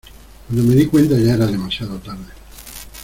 cuando 0.47 0.63
me 0.67 0.73
di 0.73 0.87
cuenta 0.87 1.15
ya 1.19 1.35
era 1.35 1.45
demasiado 1.45 1.99
tarde. 1.99 2.33